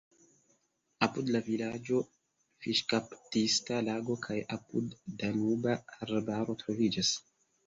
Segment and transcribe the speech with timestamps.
[1.07, 1.99] Apud la vilaĝo
[2.65, 5.77] fiŝkaptista lago kaj apud-Danuba
[6.09, 7.15] arbaro troviĝas.